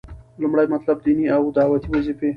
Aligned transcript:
لومړی 0.41 0.65
مطلب- 0.75 0.97
ديني 1.05 1.25
او 1.35 1.43
دعوتي 1.57 1.87
وظيفي: 1.91 2.29